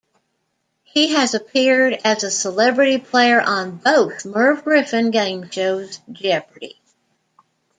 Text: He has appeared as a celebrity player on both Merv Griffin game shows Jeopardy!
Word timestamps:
He 0.83 1.13
has 1.13 1.35
appeared 1.35 1.93
as 2.03 2.23
a 2.23 2.31
celebrity 2.31 2.97
player 2.97 3.39
on 3.39 3.77
both 3.77 4.25
Merv 4.25 4.63
Griffin 4.63 5.11
game 5.11 5.47
shows 5.51 5.99
Jeopardy! 6.11 6.79